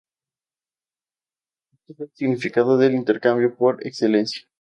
[1.73, 4.47] Este es el significado del intercambio, por excelencia.